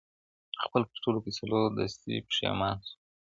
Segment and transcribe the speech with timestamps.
[0.63, 2.95] خپل پر ټولو فیصلو دستي پښېمان سو-